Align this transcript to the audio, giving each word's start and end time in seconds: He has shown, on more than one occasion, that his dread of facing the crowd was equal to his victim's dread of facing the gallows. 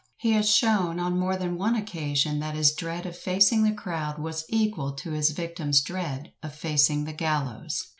He 0.17 0.31
has 0.31 0.49
shown, 0.49 0.99
on 0.99 1.19
more 1.19 1.37
than 1.37 1.59
one 1.59 1.75
occasion, 1.75 2.39
that 2.39 2.55
his 2.55 2.71
dread 2.73 3.05
of 3.05 3.15
facing 3.15 3.61
the 3.61 3.71
crowd 3.71 4.17
was 4.17 4.45
equal 4.49 4.93
to 4.93 5.11
his 5.11 5.29
victim's 5.29 5.79
dread 5.79 6.31
of 6.41 6.55
facing 6.55 7.03
the 7.03 7.13
gallows. 7.13 7.85